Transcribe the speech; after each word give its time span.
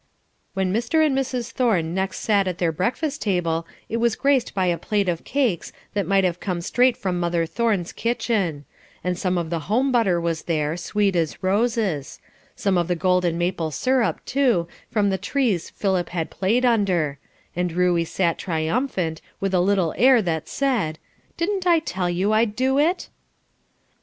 When 0.55 0.73
Mr. 0.73 1.05
and 1.05 1.15
Mrs. 1.15 1.51
Thorne 1.51 1.93
next 1.93 2.21
sat 2.21 2.47
at 2.47 2.57
their 2.57 2.71
breakfast 2.71 3.21
table 3.21 3.67
it 3.87 3.97
was 3.97 4.15
graced 4.15 4.55
by 4.55 4.65
a 4.65 4.77
plate 4.79 5.07
of 5.07 5.23
cakes 5.23 5.71
that 5.93 6.07
might 6.07 6.23
have 6.23 6.39
come 6.39 6.59
straight 6.61 6.97
from 6.97 7.19
mother 7.19 7.45
Thorne's 7.45 7.91
kitchen; 7.91 8.65
and 9.03 9.15
some 9.15 9.37
of 9.37 9.51
the 9.51 9.59
home 9.69 9.91
butter 9.91 10.19
was 10.19 10.41
there, 10.45 10.75
sweet 10.75 11.15
as 11.15 11.43
roses; 11.43 12.19
some 12.55 12.79
of 12.79 12.87
the 12.87 12.95
golden 12.95 13.37
maple 13.37 13.69
syrup, 13.69 14.25
too, 14.25 14.67
from 14.89 15.11
the 15.11 15.19
trees 15.19 15.69
Philip 15.69 16.09
had 16.09 16.31
played 16.31 16.65
under; 16.65 17.19
and 17.55 17.71
Ruey 17.71 18.03
sat 18.03 18.39
triumphant, 18.39 19.21
with 19.39 19.53
a 19.53 19.59
little 19.61 19.93
air 19.95 20.19
that 20.23 20.49
said 20.49 20.97
"Didn't 21.37 21.67
I 21.67 21.77
tell 21.77 22.09
you 22.09 22.31
I'd 22.33 22.55
do 22.55 22.79
it?" 22.79 23.09